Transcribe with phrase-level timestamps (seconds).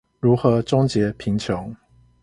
[0.19, 1.75] 如何終結貧窮？